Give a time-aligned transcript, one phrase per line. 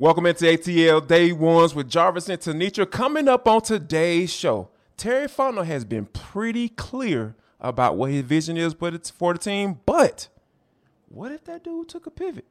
[0.00, 2.90] Welcome into ATL Day Ones with Jarvis and Tenitra.
[2.90, 8.56] Coming up on today's show, Terry Fontenot has been pretty clear about what his vision
[8.56, 10.26] is for the team, but
[11.08, 12.44] what if that dude took a pivot?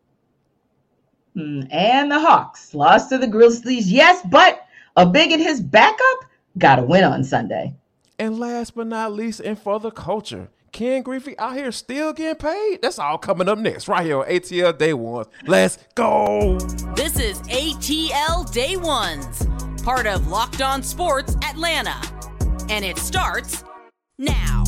[1.36, 4.66] Mm, and the Hawks lost to the Grizzlies, yes, but
[4.96, 6.20] a big in his backup
[6.58, 7.76] got a win on Sunday.
[8.18, 12.36] And last but not least, and for the culture, Ken Griffey out here still getting
[12.36, 12.80] paid.
[12.82, 15.28] That's all coming up next, right here on ATL Day Ones.
[15.46, 16.58] Let's go.
[16.96, 19.46] This is ATL Day Ones,
[19.84, 22.02] part of Locked On Sports Atlanta.
[22.70, 23.64] And it starts
[24.18, 24.64] now.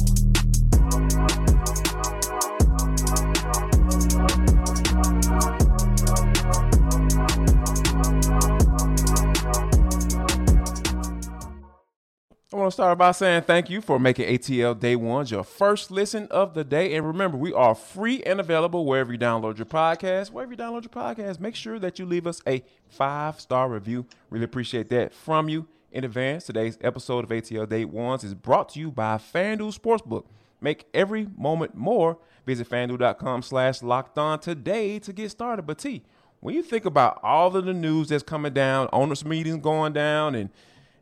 [12.55, 15.91] I want to start by saying thank you for making ATL Day Ones your first
[15.91, 16.95] listen of the day.
[16.95, 20.31] And remember, we are free and available wherever you download your podcast.
[20.31, 24.05] Wherever you download your podcast, make sure that you leave us a five star review.
[24.29, 26.45] Really appreciate that from you in advance.
[26.45, 30.23] Today's episode of ATL Day Ones is brought to you by FanDuel Sportsbook.
[30.61, 32.19] Make every moment more.
[32.45, 35.63] Visit fanduel.com slash locked on today to get started.
[35.63, 36.03] But T,
[36.39, 40.35] when you think about all of the news that's coming down, owners' meetings going down,
[40.35, 40.51] and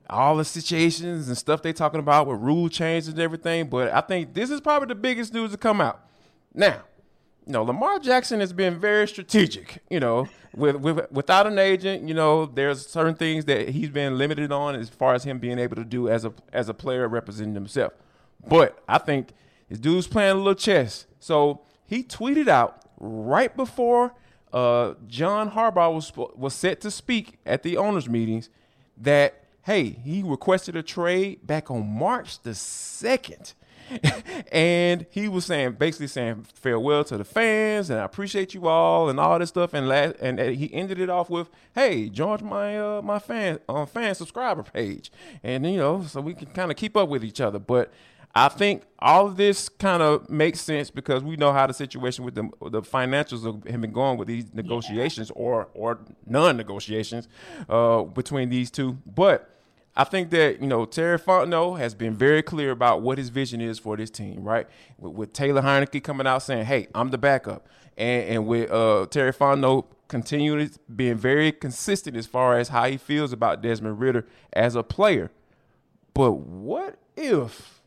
[0.09, 3.69] all the situations and stuff they talking about with rule changes and everything.
[3.69, 6.05] But I think this is probably the biggest news to come out.
[6.53, 6.83] Now,
[7.45, 9.81] you know, Lamar Jackson has been very strategic.
[9.89, 14.17] You know, with, with without an agent, you know, there's certain things that he's been
[14.17, 17.07] limited on as far as him being able to do as a as a player
[17.07, 17.93] representing himself.
[18.47, 19.29] But I think
[19.69, 21.05] this dude's playing a little chess.
[21.19, 24.13] So he tweeted out right before
[24.51, 28.49] uh, John Harbaugh was was set to speak at the owners' meetings
[28.97, 33.53] that hey, he requested a trade back on March the 2nd.
[34.51, 39.09] and he was saying, basically saying farewell to the fans, and I appreciate you all,
[39.09, 39.73] and all this stuff.
[39.73, 43.85] And last, and he ended it off with, "Hey, join my uh, my fan uh,
[43.85, 45.11] fan subscriber page,"
[45.43, 47.59] and you know, so we can kind of keep up with each other.
[47.59, 47.91] But
[48.35, 52.25] I think all of this kind of makes sense because we know how the situation
[52.25, 55.41] with the the financials have been going with these negotiations yeah.
[55.41, 57.27] or or non negotiations
[57.69, 59.52] uh, between these two, but
[59.95, 63.61] I think that you know Terry Fontenot has been very clear about what his vision
[63.61, 64.67] is for this team, right?
[64.97, 69.05] With, with Taylor Heinicke coming out saying, "Hey, I'm the backup," and, and with uh,
[69.09, 74.27] Terry Fontenot continuing being very consistent as far as how he feels about Desmond Ridder
[74.51, 75.31] as a player.
[76.13, 77.81] But what if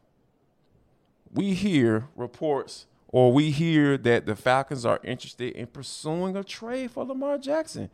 [1.33, 6.91] we hear reports or we hear that the Falcons are interested in pursuing a trade
[6.91, 7.91] for Lamar Jackson?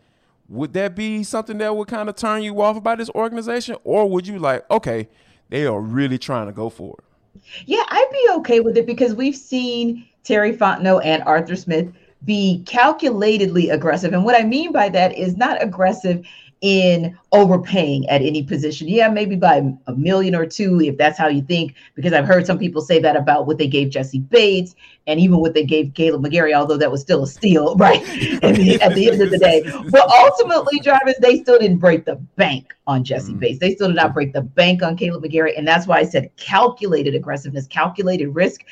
[0.48, 3.76] Would that be something that would kind of turn you off about this organization?
[3.84, 5.08] Or would you like okay
[5.48, 7.42] they are really trying to go for it?
[7.66, 11.92] Yeah i'd be okay with it because we've seen terry fontenot and arthur smith
[12.24, 14.12] be calculatedly aggressive.
[14.12, 16.26] And what i mean by that is not aggressive
[16.62, 18.86] in overpaying at any position.
[18.86, 22.46] Yeah, maybe by a million or two, if that's how you think, because I've heard
[22.46, 24.76] some people say that about what they gave Jessie Bates
[25.08, 28.00] and even what they gave Kaleb McGary, although that was still a steal, right?
[28.44, 29.62] at, the, at, the, end of the day.
[29.90, 33.40] But ultimately, Jarvis, they still didn't break the bank on Jessie mm-hmm.
[33.40, 33.58] Bates.
[33.58, 35.58] They still did not break the bank on Kaleb McGary.
[35.58, 38.62] And that's why I said calculated aggressiveness, calculated risk.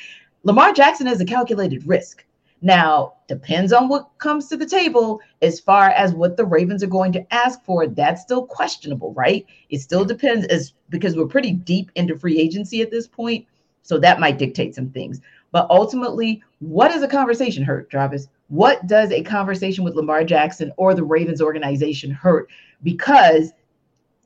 [0.43, 2.23] Lamar Jackson is a calculated risk.
[2.61, 6.87] Now, depends on what comes to the table as far as what the Ravens are
[6.87, 7.87] going to ask for.
[7.87, 9.45] That's still questionable, right?
[9.69, 13.47] It still depends as because we're pretty deep into free agency at this point.
[13.81, 15.21] So that might dictate some things.
[15.51, 18.27] But ultimately, what does a conversation hurt, Jarvis?
[18.49, 22.49] What does a conversation with Lamar Jackson or the Ravens organization hurt?
[22.83, 23.53] Because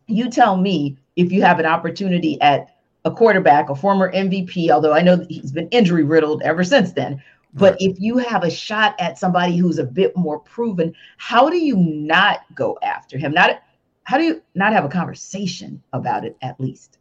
[0.07, 2.75] you tell me if you have an opportunity at
[3.05, 7.21] a quarterback, a former MVP, although I know he's been injury riddled ever since then,
[7.55, 11.57] but if you have a shot at somebody who's a bit more proven, how do
[11.57, 13.31] you not go after him?
[13.31, 13.61] Not
[14.03, 16.99] how do you not have a conversation about it at least?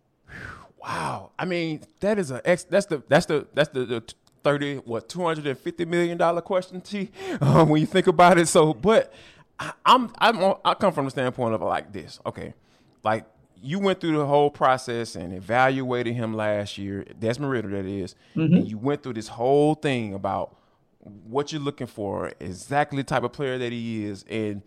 [0.81, 1.33] Wow.
[1.39, 5.09] I mean, that is a ex that's the that's the that's the, the 30 what
[5.09, 7.11] 250 million dollar question T
[7.41, 8.47] um, when you think about it.
[8.47, 9.13] So, but
[9.59, 12.21] I, I'm I'm I come from the standpoint of like this.
[12.27, 12.55] Okay.
[13.03, 13.27] Like
[13.65, 18.15] you went through the whole process and evaluated him last year, Desmond Ridder, that is,
[18.37, 18.55] mm-hmm.
[18.55, 20.57] and you went through this whole thing about
[21.01, 24.63] what you're looking for, exactly the type of player that he is, and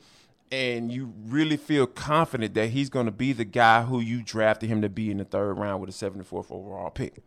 [0.51, 4.69] and you really feel confident that he's going to be the guy who you drafted
[4.69, 7.17] him to be in the third round with a 74th overall pick.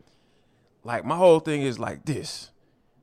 [0.84, 2.50] Like my whole thing is like this.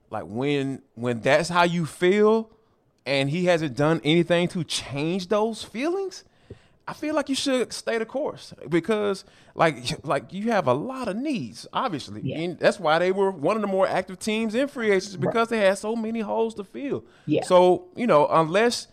[0.10, 2.50] Like when when that's how you feel
[3.06, 6.24] and he hasn't done anything to change those feelings,
[6.88, 9.25] I feel like you should stay the course because,
[9.56, 12.39] like, like you have a lot of needs, obviously, yeah.
[12.39, 15.51] and that's why they were one of the more active teams in free agency because
[15.51, 15.60] right.
[15.60, 17.04] they had so many holes to fill.
[17.25, 17.44] Yeah.
[17.44, 18.88] So you know, unless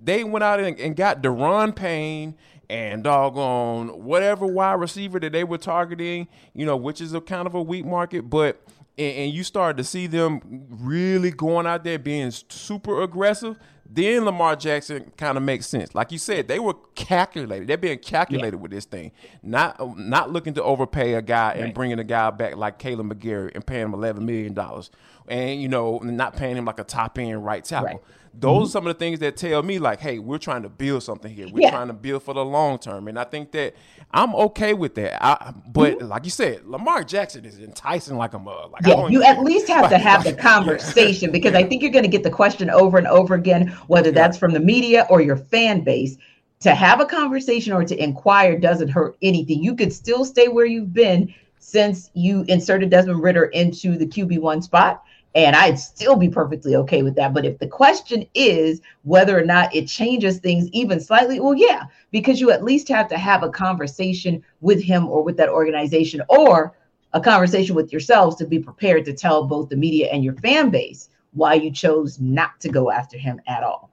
[0.00, 2.36] they went out and, and got Daron Payne
[2.70, 7.46] and doggone whatever wide receiver that they were targeting, you know, which is a kind
[7.46, 8.62] of a weak market, but
[8.98, 13.58] and, and you started to see them really going out there being super aggressive,
[13.90, 15.94] then Lamar Jackson kind of makes sense.
[15.94, 17.68] Like you said, they were calculated.
[17.68, 18.60] They're being calculated yeah.
[18.60, 19.12] with this thing,
[19.42, 21.56] not not looking to overpay a guy right.
[21.58, 24.90] and bringing a guy back like Kaleb McGary and paying him eleven million dollars,
[25.26, 27.86] and you know not paying him like a top end right tackle.
[27.86, 28.00] Right.
[28.40, 28.64] Those mm-hmm.
[28.64, 31.32] are some of the things that tell me like, hey, we're trying to build something
[31.32, 31.48] here.
[31.50, 31.70] We're yeah.
[31.70, 33.74] trying to build for the long term, and I think that
[34.12, 35.24] I'm okay with that.
[35.24, 36.08] I, but mm-hmm.
[36.08, 38.72] like you said, Lamar Jackson is enticing like a mug.
[38.72, 42.04] Like, yeah, you at least have to have the conversation because I think you're going
[42.04, 45.36] to get the question over and over again, whether that's from the media or your
[45.36, 46.16] fan base.
[46.62, 49.62] To have a conversation or to inquire doesn't hurt anything.
[49.62, 54.64] You could still stay where you've been since you inserted Desmond Ridder into the QB1
[54.64, 55.04] spot
[55.44, 57.32] and I'd still be perfectly okay with that.
[57.32, 61.84] But if the question is whether or not it changes things even slightly, well, yeah,
[62.10, 66.22] because you at least have to have a conversation with him or with that organization
[66.28, 66.74] or
[67.12, 70.70] a conversation with yourselves to be prepared to tell both the media and your fan
[70.70, 73.90] base why you chose not to go after him at all.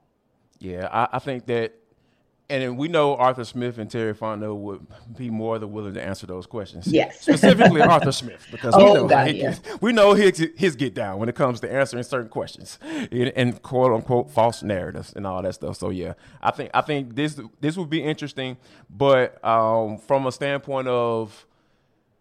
[0.58, 1.74] Yeah, I, I think that
[2.48, 6.26] and we know Arthur Smith and Terry Fontenot would be more than willing to answer
[6.26, 6.86] those questions.
[6.86, 7.20] Yes.
[7.20, 9.54] Specifically Arthur Smith, because oh, we know, God, yeah.
[9.80, 13.62] we know his, his get down when it comes to answering certain questions and, and,
[13.62, 15.76] quote unquote false narratives and all that stuff.
[15.76, 18.56] So yeah, I think I think this this would be interesting,
[18.88, 21.46] but um, from a standpoint of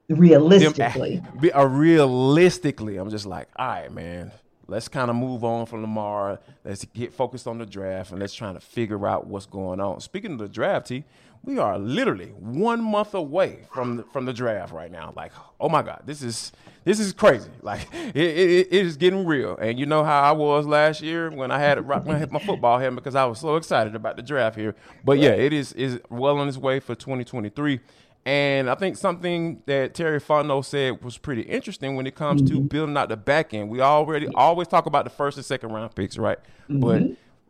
[0.10, 4.32] realistically, them, realistically, I'm just like, all right, man
[4.68, 6.40] let's kind of move on from Lamar.
[6.64, 10.00] Let's get focused on the draft and let's try to figure out what's going on.
[10.00, 11.04] Speaking of the draft, T,
[11.44, 15.14] we are literally one month away from the, from the draft right now.
[15.16, 16.52] Like, oh my God, this is
[16.84, 17.50] this is crazy.
[17.62, 19.56] Like, it, it, it is getting real.
[19.58, 22.40] And you know how I was last year when I had when I hit my
[22.40, 24.76] football helmet because I was so excited about the draft here.
[25.04, 27.80] But yeah, it is is well on its way for 2023.
[28.26, 32.56] And I think something that Terry Fontenot said was pretty interesting when it comes mm-hmm.
[32.56, 33.70] to building out the back end.
[33.70, 36.40] We already always talk about the first and second round picks, right?
[36.68, 36.80] Mm-hmm.
[36.80, 37.04] But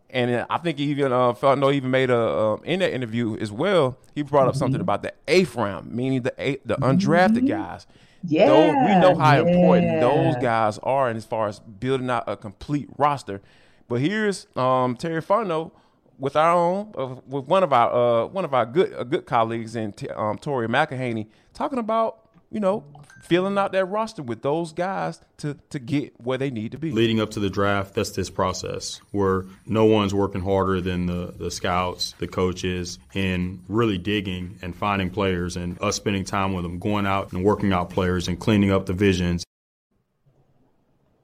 [0.09, 3.97] and I think even uh, Fontenot even made a uh, in that interview as well.
[4.13, 4.59] He brought up mm-hmm.
[4.59, 7.47] something about the eighth round, meaning the eight, the undrafted mm-hmm.
[7.47, 7.87] guys.
[8.27, 9.41] Yeah, those, we know how yeah.
[9.41, 13.41] important those guys are, and as far as building out a complete roster.
[13.87, 15.71] But here's um, Terry Fontenot
[16.17, 19.25] with our own, uh, with one of our uh, one of our good uh, good
[19.25, 22.83] colleagues in um, Tori McElhaney, talking about you know
[23.21, 26.91] filling out that roster with those guys to to get where they need to be.
[26.91, 31.33] Leading up to the draft, that's this process where no one's working harder than the
[31.37, 36.63] the scouts, the coaches, and really digging and finding players, and us spending time with
[36.63, 39.43] them, going out and working out players and cleaning up divisions.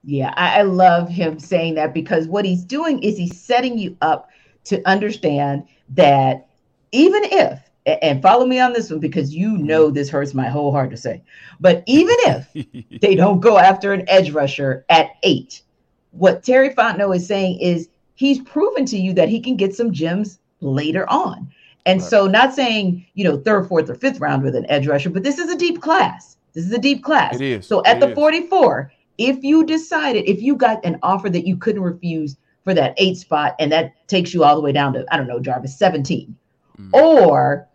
[0.04, 3.96] Yeah, I, I love him saying that because what he's doing is he's setting you
[4.02, 4.32] up
[4.66, 6.48] to understand that
[6.92, 9.66] even if and follow me on this one because you mm-hmm.
[9.66, 11.24] know this hurts my whole heart to say.
[11.60, 15.64] But even if they don't go after an edge rusher at eight,
[16.12, 19.92] what Terry Fontenot is saying is he's proven to you that he can get some
[19.92, 21.52] gems later on.
[21.86, 22.10] And right.
[22.10, 25.24] so, not saying, you know, third, fourth, or fifth round with an edge rusher, but
[25.24, 26.38] this is a deep class.
[26.54, 27.36] This is a deep class.
[27.36, 27.68] It is.
[27.68, 28.16] So, at it the is.
[28.16, 32.94] 44, if you decided, if you got an offer that you couldn't refuse for that
[32.98, 35.78] eight spot, and that takes you all the way down to, I don't know, Jarvis,
[35.78, 36.36] 17.
[36.80, 36.94] Mm.
[36.94, 37.68] Or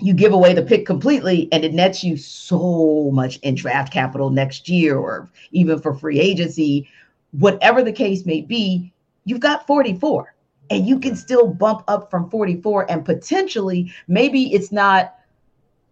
[0.00, 4.30] you give away the pick completely and it nets you so much in draft capital
[4.30, 6.88] next year or even for free agency,
[7.32, 8.92] whatever the case may be,
[9.24, 10.34] you've got 44
[10.70, 15.14] and you can still bump up from 44 and potentially maybe it's not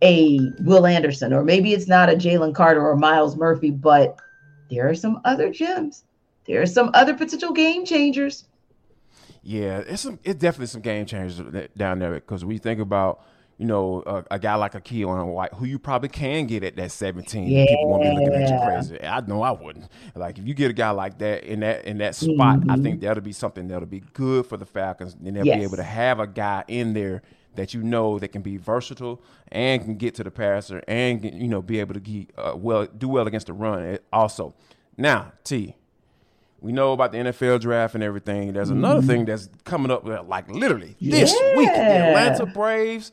[0.02, 4.16] a Will Anderson or maybe it's not a Jalen Carter or Myles Murphy, but
[4.70, 6.04] there are some other gems
[6.46, 8.44] there are some other potential game changers.
[9.42, 11.40] Yeah, it's some, it's definitely some game changers
[11.76, 13.24] down there because we think about
[13.58, 16.76] you know a, a guy like a Keion White who you probably can get at
[16.76, 17.48] that 17.
[17.48, 17.64] Yeah.
[17.66, 19.02] People won't be looking at you crazy.
[19.02, 19.88] I know I wouldn't.
[20.14, 22.70] Like if you get a guy like that in that in that spot, mm-hmm.
[22.70, 25.58] I think that'll be something that'll be good for the Falcons, and they'll yes.
[25.58, 27.22] be able to have a guy in there
[27.54, 29.22] that you know that can be versatile
[29.52, 32.86] and can get to the passer and you know be able to get, uh, well
[32.86, 34.54] do well against the run also.
[34.98, 35.76] Now, T,
[36.60, 38.52] we know about the NFL draft and everything.
[38.52, 39.08] There's another mm-hmm.
[39.08, 41.56] thing that's coming up, like literally this yeah.
[41.56, 41.68] week.
[41.68, 43.12] The Atlanta Braves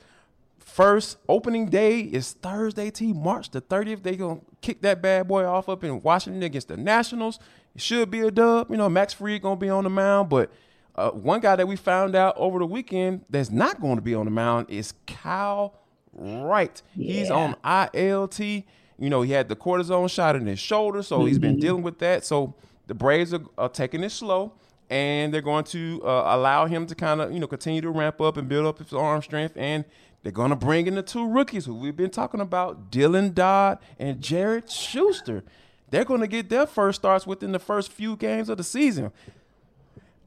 [0.60, 4.04] first opening day is Thursday, T March the 30th.
[4.04, 7.40] They gonna kick that bad boy off up in Washington against the Nationals.
[7.76, 8.72] It should be a dub.
[8.72, 10.52] You know, Max Fried gonna be on the mound, but
[10.96, 14.14] uh, one guy that we found out over the weekend that's not going to be
[14.14, 15.76] on the mound is Kyle
[16.14, 16.82] Wright.
[16.96, 17.14] Yeah.
[17.14, 18.64] He's on ILT.
[19.00, 21.28] You know, he had the cortisone shot in his shoulder, so mm-hmm.
[21.28, 21.62] he's been mm-hmm.
[21.62, 22.26] dealing with that.
[22.26, 22.54] So
[22.88, 24.54] the Braves are, are taking it slow.
[24.90, 28.20] and they're going to uh, allow him to kind of you know continue to ramp
[28.22, 29.86] up and build up his arm strength and
[30.22, 33.80] they're going to bring in the two rookies who we've been talking about dylan dodd
[33.98, 35.44] and jared Shuster
[35.90, 39.12] they're going to get their first starts within the first few games of the season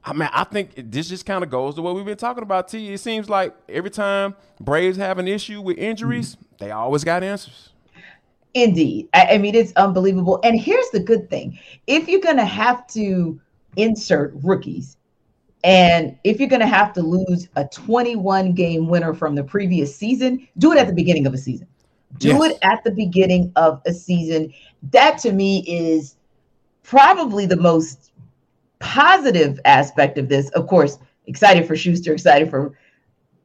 [0.09, 2.69] I mean, I think this just kind of goes to what we've been talking about.
[2.69, 2.93] T.
[2.93, 6.65] It seems like every time Braves have an issue with injuries, mm-hmm.
[6.65, 7.71] they always got answers.
[8.57, 10.41] Indeed, I, I, mean it's unbelievable.
[10.43, 13.39] And here's the good thing: if you're going to have to
[13.77, 14.97] insert rookies.
[15.63, 19.95] And if you're going to have to lose a 21 game winner from the previous
[19.95, 21.67] season, do it at the beginning of a season.
[22.19, 22.53] Do yes.
[22.53, 24.53] it at the beginning of a season.
[24.91, 26.17] That to me is
[26.83, 28.13] probably the most
[28.79, 30.49] positive aspect of this.
[30.51, 32.79] Of course, excited for Shuster, excited for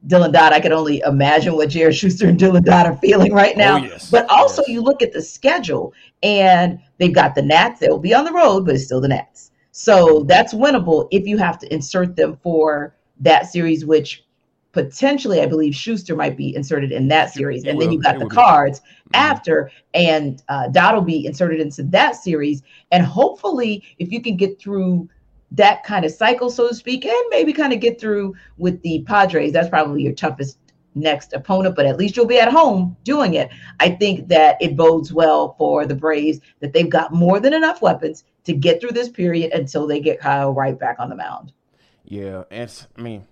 [0.06, 0.52] Dylan Dodd.
[0.52, 3.76] I can only imagine what Jared Shuster and Dylan Dodd are feeling right now.
[3.76, 4.10] Oh, yes.
[4.10, 4.70] But also, yes.
[4.70, 5.92] you look at the schedule,
[6.22, 7.80] and they've got the Nats.
[7.80, 9.50] They'll be on the road, but it's still the Nats.
[9.70, 14.24] So that's winnable if you have to insert them for that series, which
[14.72, 17.64] potentially I believe Shuster might be inserted in that series.
[17.64, 19.14] And then you got the cards mm-hmm.
[19.14, 22.62] after, and uh, Dodd will be inserted into that series.
[22.90, 25.08] And hopefully, if you can get through
[25.54, 29.02] that kind of cycle, so to speak, and maybe kind of get through with the
[29.06, 30.58] Padres, that's probably your toughest
[30.94, 33.50] next opponent, but at least you'll be at home doing it.
[33.80, 37.82] I think that it bodes well for the Braves that they've got more than enough
[37.82, 41.52] weapons to get through this period until they get Kyle Wright back on the mound.
[42.04, 43.26] Yeah, it's I mean,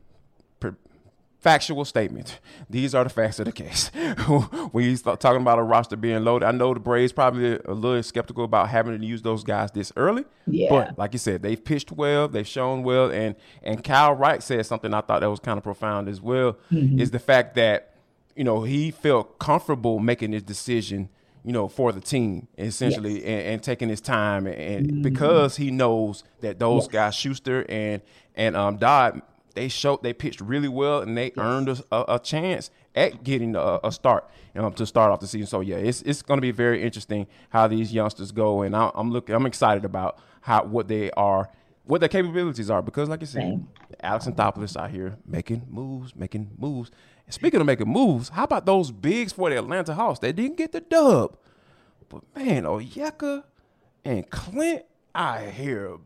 [1.40, 2.38] factual statement.
[2.68, 3.88] These are the facts of the case.
[4.72, 7.72] when you start talking about a roster being loaded, I know the Braves probably a
[7.72, 10.24] little skeptical about having to use those guys this early.
[10.46, 10.68] Yeah.
[10.68, 14.64] But like you said, they've pitched well, they've shown well, and and Kyle Wright said
[14.66, 16.58] something I thought that was kind of profound as well.
[16.70, 17.00] Mm-hmm.
[17.00, 17.94] Is the fact that
[18.36, 21.08] you know he felt comfortable making his decision
[21.42, 23.24] you know, for the team essentially, yes.
[23.24, 25.02] and, and, taking his time, and, and mm-hmm.
[25.02, 26.92] because he knows that those yes.
[26.92, 28.02] guys, Shuster and
[28.34, 29.22] and um, Dodd,
[29.54, 33.80] they showed they pitched really well, and they earned a, a, chance at getting a,
[33.84, 35.46] a start um, to start off the season.
[35.46, 38.90] So yeah, it's it's going to be very interesting how these youngsters go, and I,
[38.94, 41.50] am looking, I'm excited about how what they are,
[41.84, 43.66] what their capabilities are, because like I said.
[44.02, 46.90] Alex Anthopoulos out here making moves, making moves.
[47.26, 50.20] And speaking of making moves, how about those bigs for the Atlanta Hawks?
[50.20, 51.36] They didn't get the dub,
[52.08, 53.44] but man, Onyeka
[54.04, 55.98] and Clint, I hear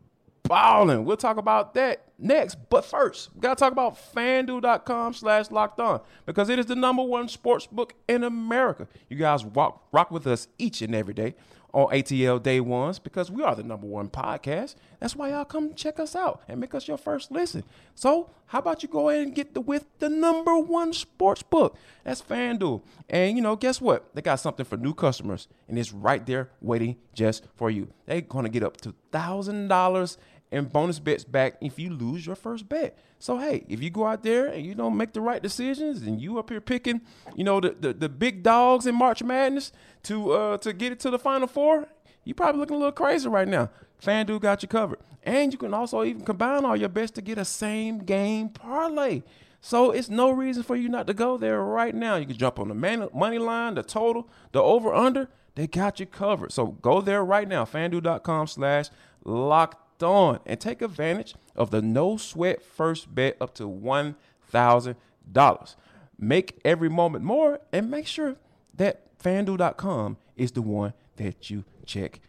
[0.47, 1.05] balling.
[1.05, 2.55] We'll talk about that next.
[2.69, 7.03] But first, we gotta talk about fanduel.com slash locked on because it is the number
[7.03, 8.87] one sports book in America.
[9.09, 11.35] You guys walk rock with us each and every day
[11.75, 14.75] on ATL Day Ones because we are the number one podcast.
[15.01, 17.65] That's why y'all come check us out and make us your first listen.
[17.95, 21.77] So, how about you go ahead and get the with the number one sports book?
[22.05, 22.81] That's FanDuel.
[23.09, 24.15] And you know, guess what?
[24.15, 27.89] They got something for new customers, and it's right there waiting just for you.
[28.05, 30.17] They're gonna get up to thousand dollars
[30.55, 32.97] and bonus bets back if you lose your first bet.
[33.19, 36.21] So hey, if you go out there and you don't make the right decisions and
[36.21, 37.01] you up here picking,
[37.35, 40.99] you know, the, the, the big dogs in March Madness to uh to get it
[41.01, 41.87] to the final four,
[42.23, 43.69] you probably looking a little crazy right now.
[44.01, 44.99] FanDuel got you covered.
[45.23, 49.23] And you can also even combine all your bets to get a same game parlay.
[49.59, 52.15] So it's no reason for you not to go there right now.
[52.15, 55.27] You can jump on the man, money line, the total, the over under.
[55.55, 56.51] They got you covered.
[56.51, 58.89] So go there right now, fanduel.com slash
[59.23, 65.75] locked on and take advantage of the no sweat first bet up to $1,000.
[66.17, 68.37] Make every moment more and make sure
[68.75, 72.19] that fanduel.com is the one that you check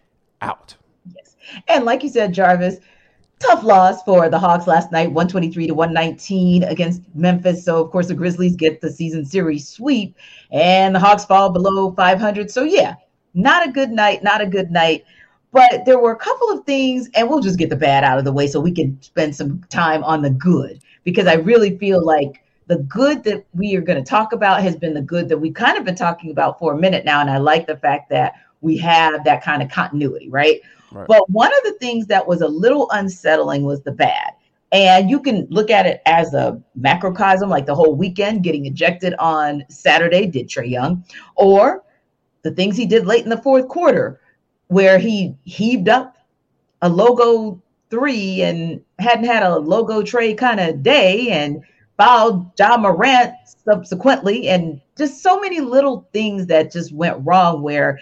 [0.41, 0.77] out.
[1.15, 1.37] Yes.
[1.69, 2.79] And like you said, Jarvis,
[3.39, 7.65] tough loss for the Hawks last night, 123 to 119 against Memphis.
[7.65, 10.17] So, of course, the Grizzlies get the season series sweep
[10.51, 12.51] and the Hawks fall below 500.
[12.51, 12.95] So, yeah,
[13.35, 15.05] not a good night, not a good night
[15.57, 18.25] but there were a couple of things, and we'll just get the bad out of
[18.25, 22.05] the way so we can spend some time on the good, because I really feel
[22.05, 25.39] like the good that we are going to talk about has been the good that
[25.39, 27.21] we've kind of been talking about for a minute now.
[27.21, 30.61] And I like the fact that we have that kind of continuity, right?
[30.91, 31.07] right?
[31.07, 34.33] But one of the things that was a little unsettling was the bad.
[34.73, 39.15] And you can look at it as a macrocosm, like the whole weekend getting ejected
[39.21, 41.05] on Saturday did Trae Young,
[41.37, 41.85] or
[42.43, 44.21] the things he did late in the fourth quarter
[44.69, 46.17] where he heaved up
[46.83, 51.63] a logo three and hadn't had a logo Trae kind of day and
[51.97, 57.99] fouled Ja Morant subsequently, and just so many little things that just went wrong where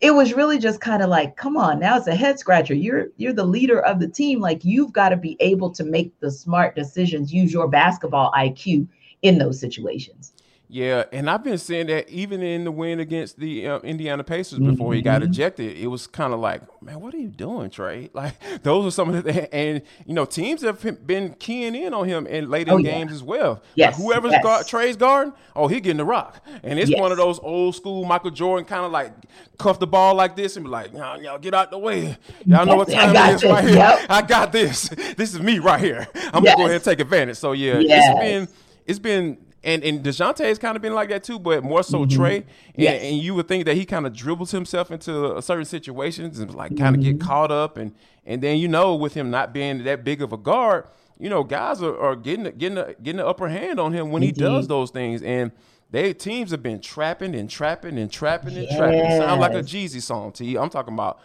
[0.00, 2.74] it was really just kind of like, come on, now it's a head scratcher.
[2.74, 4.40] You're you're the leader of the team.
[4.40, 8.86] Like you've got to be able to make the smart decisions, use your basketball IQ
[9.22, 10.32] in those situations.
[10.70, 14.58] Yeah, and I've been seeing that even in the win against the uh, Indiana Pacers
[14.58, 14.96] before mm-hmm.
[14.96, 15.30] he got mm-hmm.
[15.30, 18.10] ejected, it was kind of like, man, what are you doing, Trae?
[18.18, 18.34] Like
[18.64, 22.26] those are some of the and you know teams have been keying in on him
[22.26, 23.14] in late in oh, games yeah.
[23.14, 23.62] as well.
[23.76, 24.42] Yes, like, whoever's yes.
[24.42, 27.00] Guard, Trae's guarding, oh, he getting the rock, and it's yes.
[27.00, 29.12] one of those old school Michael Jordan kind of like
[29.56, 32.16] cuff the ball like this and be like, y'all, y'all get out the way.
[32.44, 33.50] Y'all know what time it is this.
[33.50, 33.74] right here.
[33.76, 34.06] Yep.
[34.10, 34.88] I got this.
[35.16, 36.08] This is me right here.
[36.14, 37.36] I'm gonna go ahead and take advantage.
[37.36, 38.48] So yeah, it's been
[38.84, 42.04] it's been and and Dejounte has kind of been like that too, but more so
[42.04, 42.20] mm-hmm.
[42.20, 42.36] Trae.
[42.36, 42.44] And,
[42.74, 43.02] yes.
[43.02, 46.76] and, you would think that he kind of dribbles himself into certain situations and like
[46.76, 47.18] kind of mm-hmm.
[47.18, 47.94] get caught up, and
[48.24, 50.86] and then you know with him not being that big of a guard,
[51.18, 54.22] you know guys are, are getting getting a, getting the upper hand on him when
[54.22, 55.52] he does those things, and
[55.90, 58.76] they teams have been trapping and trapping and trapping and yes.
[58.76, 58.98] trapping.
[58.98, 60.58] It sounds like a Jeezy song to you.
[60.58, 61.20] I'm talking about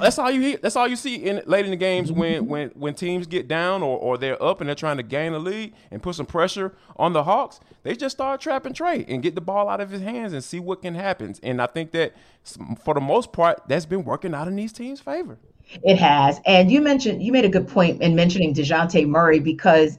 [0.00, 0.58] that's all you hear.
[0.58, 3.82] That's all you see in late in the games when when when teams get down
[3.82, 6.74] or, or they're up and they're trying to gain a lead and put some pressure
[6.96, 7.60] on the Hawks.
[7.82, 10.60] They just start trapping Trae and get the ball out of his hands and see
[10.60, 11.34] what can happen.
[11.42, 12.14] And I think that
[12.84, 15.38] for the most part, that's been working out in these teams' favor.
[15.82, 16.40] It has.
[16.44, 19.98] And you mentioned you made a good point in mentioning Dejounte Murray because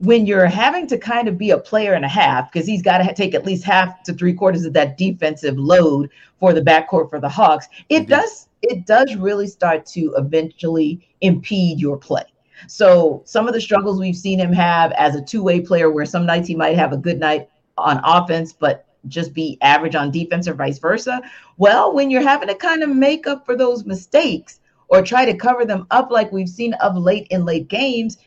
[0.00, 2.98] when you're having to kind of be a player and a half, because he's got
[2.98, 7.10] to take at least half to three quarters of that defensive load for the backcourt
[7.10, 8.10] for the Hawks, it mm-hmm.
[8.10, 12.24] does it does really start to eventually impede your play.
[12.66, 16.26] So some of the struggles we've seen him have as a two-way player, where some
[16.26, 20.48] nights he might have a good night on offense, but just be average on defense
[20.48, 21.20] or vice versa.
[21.56, 25.36] Well, when you're having to kind of make up for those mistakes or try to
[25.36, 28.18] cover them up like we've seen of late in late games,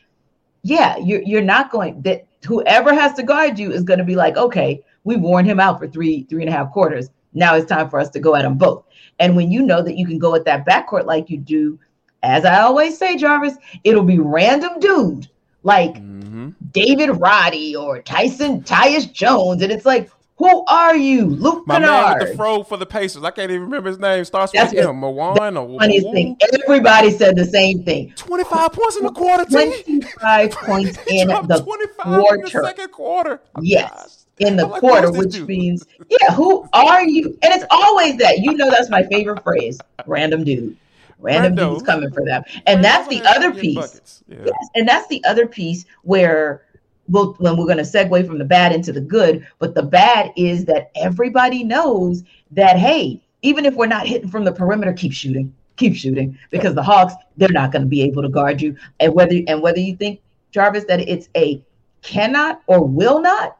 [0.62, 4.16] yeah, you're you're not going that whoever has to guard you is going to be
[4.16, 7.10] like, okay, we worn him out for three, three and a half quarters.
[7.34, 8.84] Now it's time for us to go at them both.
[9.18, 11.78] And when you know that you can go at that backcourt like you do,
[12.22, 15.28] as I always say, Jarvis, it'll be random dude
[15.62, 16.50] like mm-hmm.
[16.70, 19.62] David Roddy or Tyson Tyus Jones.
[19.62, 21.90] And it's like, who are you, Luke My Kennard?
[21.90, 23.22] man with the fro for the Pacers.
[23.22, 24.24] I can't even remember his name.
[24.24, 26.36] Starts That's with him, Mawan or funniest thing.
[26.64, 28.12] Everybody said the same thing.
[28.16, 29.44] Twenty-five points in the quarter.
[29.44, 32.34] Twenty-five points in the quarter.
[32.34, 33.40] In the second quarter.
[33.54, 33.90] Oh, yes.
[33.90, 37.38] Gosh in the quarter, which means, yeah, who are you?
[37.42, 38.38] And it's always that.
[38.38, 40.76] You know, that's my favorite phrase random dude.
[41.18, 41.74] Random Rando.
[41.74, 42.42] dudes coming for them.
[42.66, 44.24] And Rando that's the other piece.
[44.28, 44.38] Yeah.
[44.46, 46.64] Yes, and that's the other piece where
[47.08, 49.46] we'll, when we're going to segue from the bad into the good.
[49.58, 54.44] But the bad is that everybody knows that, hey, even if we're not hitting from
[54.44, 55.54] the perimeter, keep shooting.
[55.76, 58.76] Keep shooting because the Hawks, they're not going to be able to guard you.
[59.00, 61.62] And whether and whether you think, Jarvis, that it's a
[62.02, 63.56] cannot or will not,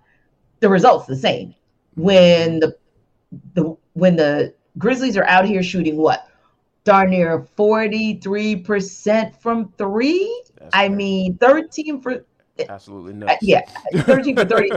[0.62, 1.55] the result's the same.
[1.96, 2.75] When the
[3.53, 6.29] the when the Grizzlies are out here shooting what?
[6.85, 10.42] Darn near 43% from three.
[10.59, 10.92] That's I right.
[10.92, 12.25] mean, 13 for
[12.68, 13.27] absolutely no.
[13.27, 13.61] Uh, yeah,
[13.94, 14.70] 13 for 30.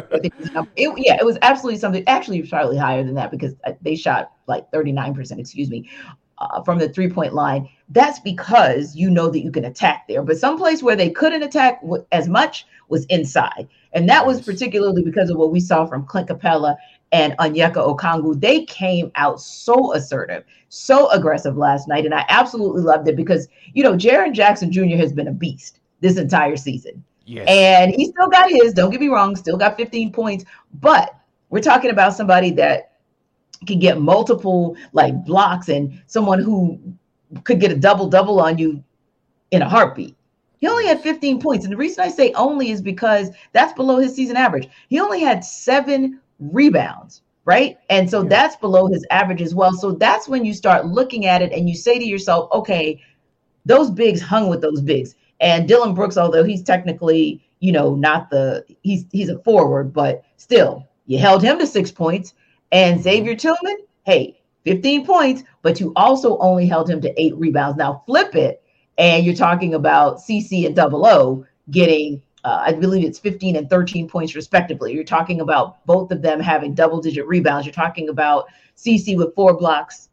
[0.76, 2.04] it, yeah, it was absolutely something.
[2.08, 5.90] Actually, slightly higher than that because uh, they shot like 39%, excuse me,
[6.38, 7.68] uh, from the three point line.
[7.90, 10.22] That's because you know that you can attack there.
[10.22, 13.68] But someplace where they couldn't attack as much was inside.
[13.94, 16.76] And that was particularly because of what we saw from Clint Capela
[17.12, 18.40] and Onyeka Okongwu.
[18.40, 22.06] They came out so assertive, so aggressive last night.
[22.06, 24.98] And I absolutely loved it because, you know, Jaren Jackson Jr.
[24.98, 27.04] has been a beast this entire season.
[27.26, 27.48] Yes.
[27.48, 30.46] And he still got his, don't get me wrong, still got 15 points.
[30.76, 31.16] But
[31.50, 32.92] we're talking about somebody that
[33.66, 36.80] can get multiple like blocks and someone who
[37.44, 38.84] could get a double double on you
[39.52, 40.16] in a heartbeat.
[40.66, 41.64] He only had 15 points.
[41.64, 44.68] And the reason I say only is because that's below his season average.
[44.90, 47.78] He only had seven rebounds, right?
[47.92, 48.30] And so yeah.
[48.30, 49.74] that's below his average as well.
[49.74, 53.00] So that's when you start looking at it and you say to yourself, okay,
[53.66, 55.14] those bigs hung with those bigs.
[55.40, 60.24] And Dillon Brooks, although he's technically, you know, not the he's he's a forward, but
[60.38, 62.34] still, you held him to six points.
[62.72, 63.04] And mm-hmm.
[63.04, 67.78] Xavier Tillman, hey, 15 points, but you also only held him to eight rebounds.
[67.78, 68.64] Now flip it
[68.98, 73.70] and you're talking about CC and Double O getting, uh, I believe it's 15 and
[73.70, 74.94] 13 points respectively.
[74.94, 77.66] You're talking about both of them having double digit rebounds.
[77.66, 80.10] You're talking about CC with four blocks,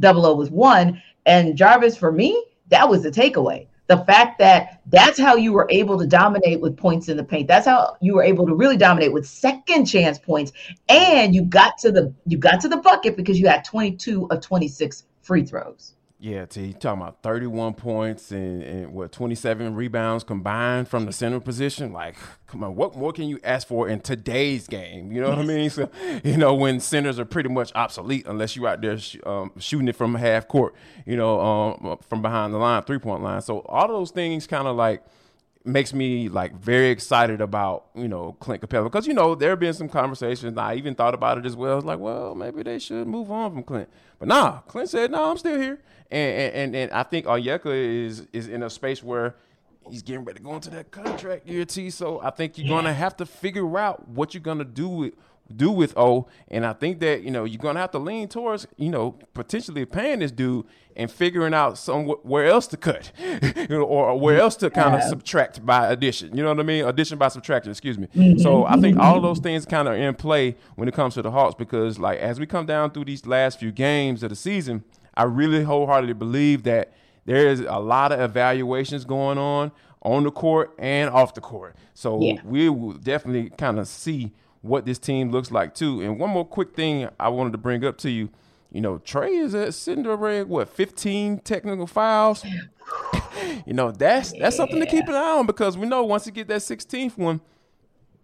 [0.00, 1.02] Double O with one.
[1.24, 3.66] And Jarvis, for me, that was the takeaway.
[3.88, 7.46] The fact that that's how you were able to dominate with points in the paint.
[7.46, 10.52] That's how you were able to really dominate with second chance points.
[10.88, 14.40] And you got to the you got to the bucket because you had 22 of
[14.40, 15.94] 26 free throws.
[16.26, 21.38] Yeah, T, talking about 31 points and, and, what 27 rebounds combined from the center
[21.38, 21.92] position.
[21.92, 22.16] Like,
[22.48, 25.12] come on, what more can you ask for in today's game?
[25.12, 25.70] You know what I mean?
[25.70, 25.88] So,
[26.24, 29.86] you know, when centers are pretty much obsolete unless you're out there sh- um, shooting
[29.86, 33.40] it from half court, you know, um, from behind the line, three point line.
[33.40, 35.04] So all those things kind of like
[35.66, 39.60] makes me like very excited about you know Clint Capela because you know there have
[39.60, 40.56] been some conversations.
[40.56, 41.72] I even thought about it as well.
[41.72, 45.10] I was like, well, maybe they should move on from Clint, but nah, Clint said,
[45.10, 49.02] no, I'm still here, and and and I think Onyeka is is in a space
[49.02, 49.36] where
[49.90, 51.90] he's getting ready to go into that contract year T.
[51.90, 55.14] So I think you're gonna have to figure out what you're gonna do with
[55.54, 56.26] do with O.
[56.48, 59.84] And I think that, you know, you're gonna have to lean towards, you know, potentially
[59.84, 63.12] paying this dude and figuring out somewhere else to cut.
[63.18, 65.08] you know, or where else to kind of yeah.
[65.08, 66.36] subtract by addition.
[66.36, 66.84] You know what I mean?
[66.84, 68.08] Addition by subtraction, excuse me.
[68.14, 68.40] Mm-hmm.
[68.40, 71.22] So I think all of those things kind of in play when it comes to
[71.22, 74.36] the Hawks because like as we come down through these last few games of the
[74.36, 76.92] season, I really wholeheartedly believe that
[77.24, 81.76] there is a lot of evaluations going on on the court and off the court.
[81.94, 82.40] So yeah.
[82.44, 84.32] we will definitely kind of see
[84.66, 86.00] what this team looks like too.
[86.02, 88.30] And one more quick thing I wanted to bring up to you.
[88.70, 92.44] You know, Trae is at Cinder what 15 technical fouls.
[93.66, 96.32] you know, that's that's something to keep an eye on because we know once you
[96.32, 97.40] get that 16th one,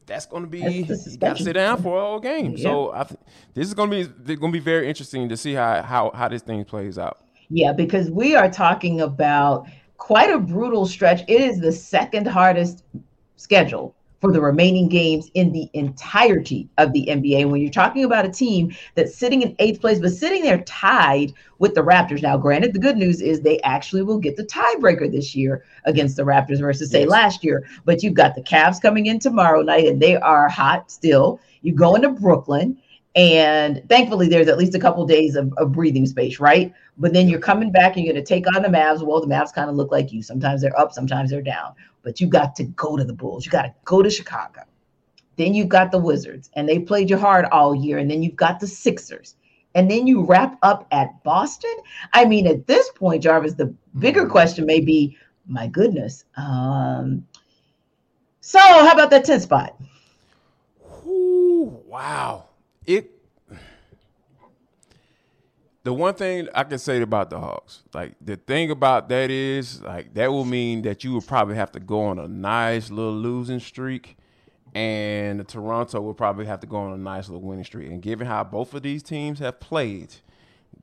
[0.06, 0.84] that's going to be you
[1.18, 2.52] got to sit down for a whole game.
[2.56, 2.62] Yeah.
[2.64, 3.20] So I th-
[3.54, 6.28] this is going to be going to be very interesting to see how how how
[6.28, 7.18] this thing plays out.
[7.48, 9.66] Yeah, because we are talking about
[9.98, 11.22] quite a brutal stretch.
[11.28, 12.84] It is the second hardest
[13.36, 17.50] schedule for the remaining games in the entirety of the NBA.
[17.50, 21.32] When you're talking about a team that's sitting in eighth place, but sitting there tied
[21.58, 22.22] with the Raptors.
[22.22, 26.16] Now, granted, the good news is they actually will get the tiebreaker this year against
[26.16, 27.08] the Raptors versus, say, yes.
[27.08, 27.66] last year.
[27.84, 31.40] But you've got the Cavs coming in tomorrow night, and they are hot still.
[31.62, 32.78] You go into Brooklyn.
[33.14, 36.72] And thankfully, there's at least a couple days of, of, breathing space, right?
[36.96, 39.02] But then you're coming back and you're going to take on the Mavs.
[39.02, 40.22] Well, the Mavs kind of look like you.
[40.22, 41.74] Sometimes they're up, sometimes they're down.
[42.02, 43.44] But you got to go to the Bulls.
[43.44, 44.62] You got to go to Chicago.
[45.36, 47.98] Then you've got the Wizards, and they played you hard all year.
[47.98, 49.36] And then you've got the Sixers.
[49.74, 51.74] And then you wrap up at Boston.
[52.12, 54.30] I mean, at this point, Jarvis, the bigger mm-hmm.
[54.30, 56.24] question may be my goodness.
[56.36, 57.26] Um,
[58.40, 59.80] so, how about that 10 spot?
[61.06, 62.44] Ooh, wow
[62.86, 63.10] it
[65.84, 69.82] the one thing I can say about the Hawks, like the thing about that is,
[69.82, 73.14] like that will mean that you would probably have to go on a nice little
[73.14, 74.16] losing streak,
[74.74, 77.90] and Toronto will probably have to go on a nice little winning streak.
[77.90, 80.14] And given how both of these teams have played,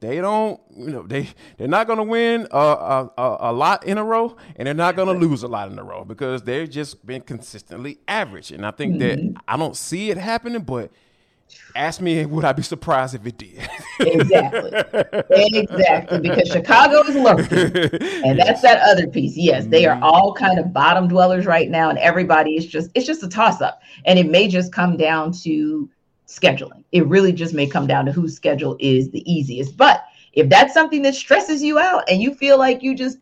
[0.02, 3.98] they don't, you know, they they're not going to win a, a, a, lot in
[3.98, 6.70] a row, and they're not going to lose a lot in a row because they've
[6.70, 8.52] just been consistently average.
[8.52, 9.34] And I think mm-hmm.
[9.34, 10.92] that I don't see it happening, but
[11.76, 13.70] Ask me, would I be surprised if it did?
[14.00, 14.72] exactly.
[15.60, 16.20] Exactly.
[16.20, 18.02] Because Chicago is lurking.
[18.24, 18.48] And yes.
[18.48, 19.36] that's that other piece.
[19.36, 20.04] Yes, they are mm-hmm.
[20.04, 21.90] all kind of bottom dwellers right now.
[21.90, 23.82] And everybody is just, it's just a toss up.
[24.06, 25.90] And it may just come down to
[26.28, 26.84] scheduling.
[26.92, 29.78] It really just may come down to whose schedule is the easiest.
[29.78, 33.18] But if that's something that stresses you out and you feel like you just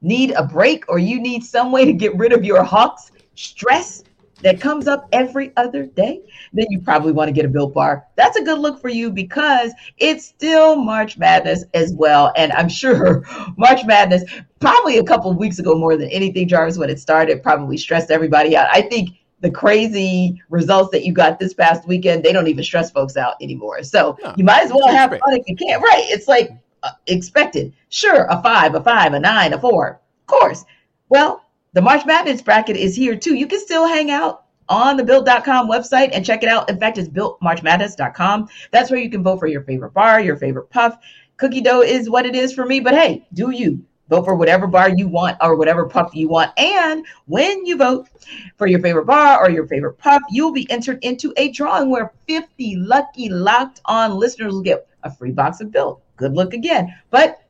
[0.00, 4.02] need a break or you need some way to get rid of your Hawks stress,
[4.42, 8.06] that comes up every other day, then you probably want to get a built bar.
[8.16, 12.32] That's a good look for you because it's still March Madness as well.
[12.36, 13.24] And I'm sure
[13.56, 14.24] March Madness,
[14.60, 18.10] probably a couple of weeks ago, more than anything, Jarvis, when it started, probably stressed
[18.10, 18.68] everybody out.
[18.70, 22.90] I think the crazy results that you got this past weekend, they don't even stress
[22.90, 23.82] folks out anymore.
[23.82, 25.82] So no, you might as well have fun if you can't.
[25.82, 26.04] Right.
[26.08, 26.50] It's like
[26.82, 27.72] uh, expected.
[27.88, 30.00] Sure, a five, a five, a nine, a four.
[30.22, 30.64] Of course.
[31.08, 31.41] Well,
[31.72, 33.34] the March Madness bracket is here too.
[33.34, 36.68] You can still hang out on the built.com website and check it out.
[36.68, 38.48] In fact, it's builtmarchmadness.com.
[38.70, 40.98] That's where you can vote for your favorite bar, your favorite puff.
[41.36, 44.66] Cookie dough is what it is for me, but hey, do you vote for whatever
[44.66, 46.52] bar you want or whatever puff you want.
[46.58, 48.08] And when you vote
[48.56, 52.12] for your favorite bar or your favorite puff, you'll be entered into a drawing where
[52.26, 56.02] 50 lucky locked on listeners will get a free box of Built.
[56.16, 56.94] Good luck again.
[57.10, 57.42] But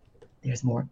[0.42, 0.88] there's more.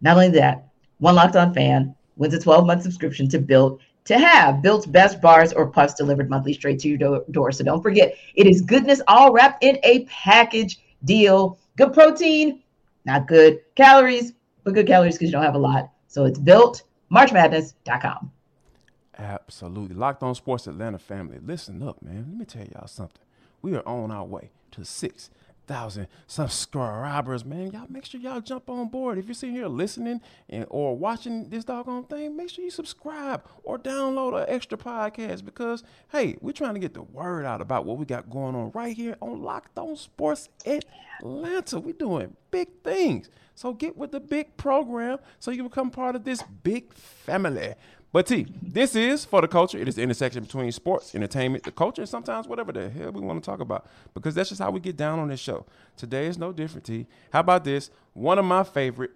[0.00, 4.18] Not only that, one locked on fan wins a 12 month subscription to Built to
[4.18, 7.52] have Built's best bars or puffs delivered monthly straight to your door.
[7.52, 11.58] So don't forget, it is goodness all wrapped in a package deal.
[11.76, 12.62] Good protein,
[13.04, 14.32] not good calories,
[14.64, 15.90] but good calories because you don't have a lot.
[16.08, 18.32] So it's built, marchmadness.com.
[19.18, 19.94] Absolutely.
[19.94, 21.38] Locked on Sports Atlanta family.
[21.44, 22.26] Listen up, man.
[22.30, 23.22] Let me tell y'all something.
[23.60, 25.28] We are on our way to six
[25.68, 27.70] thousand subscribers, man.
[27.70, 29.18] Y'all make sure y'all jump on board.
[29.18, 33.44] If you're sitting here listening and or watching this doggone thing, make sure you subscribe
[33.62, 37.84] or download an extra podcast because hey, we're trying to get the word out about
[37.84, 41.78] what we got going on right here on Locked On Sports Atlanta.
[41.78, 43.28] We're doing big things.
[43.54, 47.74] So get with the big program so you become part of this big family.
[48.10, 49.78] But T, this is for the culture.
[49.78, 53.20] It is the intersection between sports, entertainment, the culture, and sometimes whatever the hell we
[53.20, 53.86] want to talk about.
[54.14, 55.66] Because that's just how we get down on this show.
[55.96, 57.06] Today is no different, T.
[57.32, 57.90] How about this?
[58.14, 59.10] One of my favorite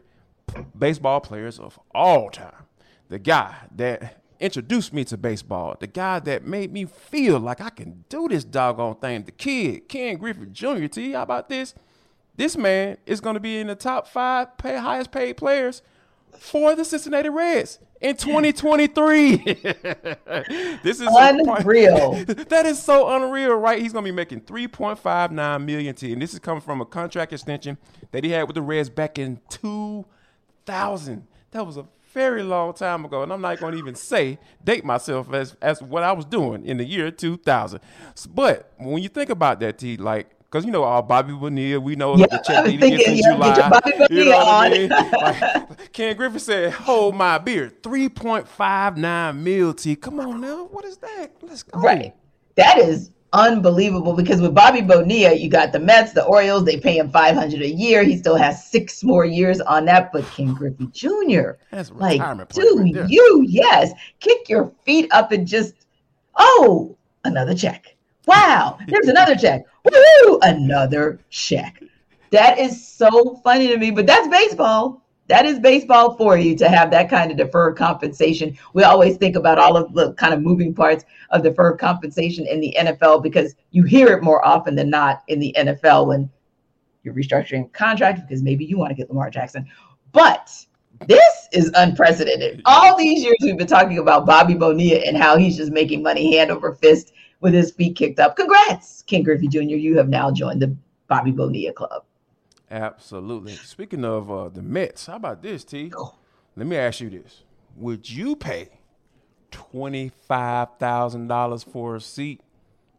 [0.78, 2.66] baseball players of all time,
[3.08, 7.70] the guy that introduced me to baseball, the guy that made me feel like I
[7.70, 10.86] can do this doggone thing, the kid, Ken Griffey Jr.
[10.86, 11.74] T, how about this?
[12.36, 15.80] This man is going to be in the top five pay, highest paid players
[16.38, 19.36] for the Cincinnati Reds in 2023.
[20.82, 22.14] this is unreal.
[22.14, 23.80] A, that is so unreal, right?
[23.80, 27.32] He's going to be making 3.59 million T, and this is coming from a contract
[27.32, 27.78] extension
[28.10, 31.26] that he had with the Reds back in 2000.
[31.52, 34.84] That was a very long time ago, and I'm not going to even say date
[34.84, 37.80] myself as as what I was doing in the year 2000.
[38.28, 41.96] But when you think about that, T, like because you know all Bobby Bonilla, we
[41.96, 43.80] know yeah, the check he gets in July.
[44.10, 44.88] you know what I mean?
[45.70, 50.42] like, Ken Griffey said, "Hold my beer, three point five nine mil." T, come on
[50.42, 51.30] now, what is that?
[51.40, 51.80] Let's go.
[51.80, 52.14] Right,
[52.56, 56.98] that is unbelievable because with Bobby Bonilla, you got the Mets, the Orioles, they pay
[56.98, 58.02] him 500 a year.
[58.02, 60.12] He still has six more years on that.
[60.12, 62.18] But Ken Griffey Jr., That's like,
[62.50, 65.86] do right you, yes, kick your feet up and just,
[66.36, 67.91] oh, another check.
[68.26, 69.64] Wow, there's another check.
[69.84, 71.82] Woo, another check.
[72.30, 76.68] That is so funny to me, but that's baseball that is baseball for you to
[76.68, 78.58] have that kind of deferred compensation.
[78.74, 82.60] We always think about all of the kind of moving parts of deferred compensation in
[82.60, 86.30] the NFL because you hear it more often than not in the NFL when
[87.02, 89.66] you're restructuring contract because maybe you want to get Lamar Jackson.
[90.12, 90.54] But
[91.06, 92.60] this is unprecedented.
[92.66, 96.36] All these years we've been talking about Bobby Bonilla and how he's just making money
[96.36, 98.36] hand over fist with his feet kicked up.
[98.36, 99.60] Congrats, Ken Griffey Jr.
[99.60, 100.74] You have now joined the
[101.08, 102.04] Bobby Bonilla Club.
[102.70, 103.52] Absolutely.
[103.52, 105.92] Speaking of uh, the Mets, how about this, T?
[106.56, 107.42] Let me ask you this:
[107.76, 108.70] Would you pay
[109.50, 112.40] twenty five thousand dollars for a seat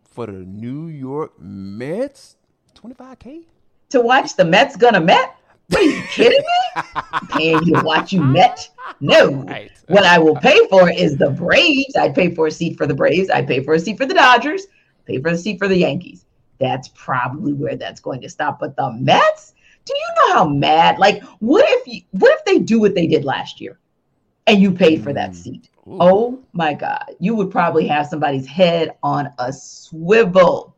[0.03, 2.35] for the New York Mets?
[2.75, 3.47] Twenty five k
[3.89, 5.35] to watch the Mets gonna Met?
[5.69, 6.81] What are you kidding me?
[7.29, 8.69] paying you to watch you Met?
[8.99, 9.45] No.
[9.53, 9.71] Right.
[9.87, 11.95] What I will pay for is the Braves.
[11.97, 13.29] I'd pay for a seat for the Braves.
[13.29, 14.65] I'd pay for a seat for the Dodgers.
[15.05, 16.25] Pay for a seat for the Yankees.
[16.59, 18.59] That's probably where that's going to stop.
[18.59, 19.53] But the Mets,
[19.85, 20.97] do you know how mad?
[20.97, 23.79] Like, what if you, what if they do what they did last year,
[24.47, 25.35] and you paid for that mm.
[25.35, 25.69] seat?
[25.87, 25.97] Ooh.
[25.99, 30.72] Oh my God, you would probably have somebody's head on a swivel.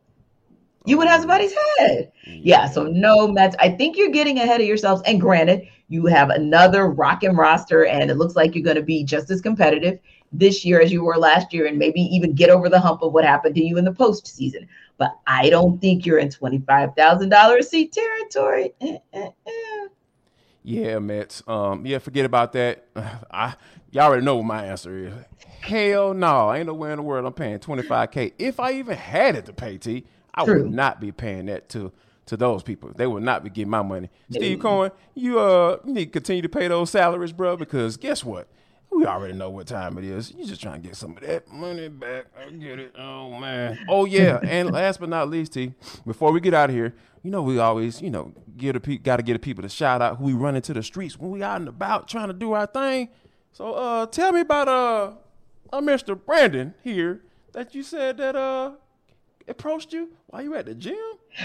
[0.85, 2.11] You would have somebody's head.
[2.25, 3.55] Yeah, so no Mets.
[3.59, 5.01] I think you're getting ahead of yourselves.
[5.05, 9.03] And granted, you have another rocking roster, and it looks like you're going to be
[9.03, 9.99] just as competitive
[10.31, 13.13] this year as you were last year, and maybe even get over the hump of
[13.13, 14.67] what happened to you in the postseason
[14.97, 18.73] but I don't think you're in $25,000 seat territory.
[18.81, 19.87] Eh, eh, eh.
[20.63, 21.43] Yeah, Mets.
[21.47, 22.85] Um, yeah, forget about that.
[23.31, 23.55] I
[23.91, 25.13] y'all already know what my answer is.
[25.61, 28.33] Hell no, I ain't nowhere in the world I'm paying 25k.
[28.37, 30.63] If I even had it to pay T, I True.
[30.63, 31.91] would not be paying that to
[32.27, 32.91] to those people.
[32.95, 34.09] They would not be getting my money.
[34.29, 38.23] Steve Cohen, you uh you need to continue to pay those salaries, bro, because guess
[38.23, 38.47] what?
[38.95, 40.31] we already know what time it is.
[40.31, 42.25] You just trying to get some of that money back.
[42.39, 42.93] I get it.
[42.97, 43.77] Oh man.
[43.89, 44.39] Oh yeah.
[44.43, 45.73] and last but not least, T,
[46.05, 48.97] before we get out of here, you know we always, you know, get a pe-
[48.97, 51.31] got to get the people to shout out who we run into the streets when
[51.31, 53.09] we out and about trying to do our thing.
[53.51, 55.11] So uh, tell me about uh,
[55.73, 56.17] uh Mr.
[56.23, 57.21] Brandon here
[57.53, 58.71] that you said that uh
[59.47, 60.95] approached you while you were at the gym?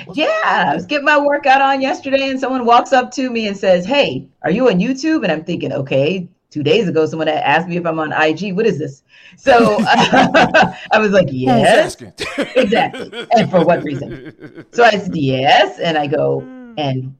[0.04, 3.48] What's yeah, I was getting my workout on yesterday, and someone walks up to me
[3.48, 7.28] and says, "Hey, are you on YouTube?" And I'm thinking, okay, two days ago, someone
[7.28, 8.54] had asked me if I'm on IG.
[8.54, 9.02] What is this?
[9.36, 11.96] So uh, I was like, yes.
[12.56, 13.26] exactly.
[13.32, 14.66] And for what reason?
[14.72, 15.78] So I said, yes.
[15.78, 16.40] And I go,
[16.76, 17.16] and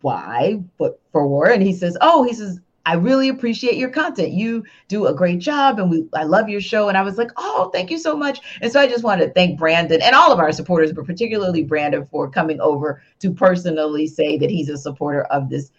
[0.00, 0.60] why?
[0.78, 1.26] What for?
[1.26, 1.52] What?
[1.52, 4.32] And he says, oh, he says, I really appreciate your content.
[4.32, 6.88] You do a great job and we I love your show.
[6.88, 8.40] And I was like, oh, thank you so much.
[8.60, 11.64] And so I just wanted to thank Brandon and all of our supporters, but particularly
[11.64, 15.70] Brandon for coming over to personally say that he's a supporter of this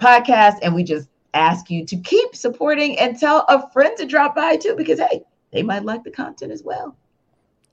[0.00, 0.58] podcast.
[0.62, 4.56] And we just ask you to keep supporting and tell a friend to drop by
[4.56, 6.96] too, because hey, they might like the content as well.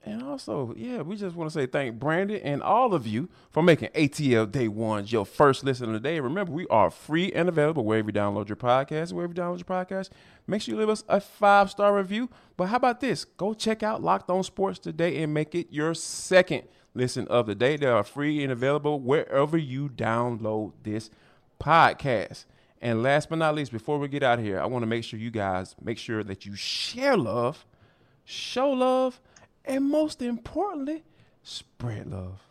[0.05, 3.63] And also, yeah, we just want to say thank Brandon and all of you for
[3.63, 6.19] making ATL Day One your first listen of the day.
[6.19, 9.13] Remember, we are free and available wherever you download your podcast.
[9.13, 10.11] Wherever you download your podcast,
[10.45, 12.29] make sure you leave us a five star review.
[12.55, 13.25] But how about this?
[13.25, 16.63] Go check out Locked On Sports today and make it your second
[16.93, 17.75] listen of the day.
[17.75, 21.09] They are free and available wherever you download this
[21.59, 22.45] podcast.
[22.79, 25.03] And last but not least, before we get out of here, I want to make
[25.03, 27.65] sure you guys make sure that you share love,
[28.23, 29.19] show love,
[29.65, 31.03] and most importantly,
[31.43, 32.41] spread love.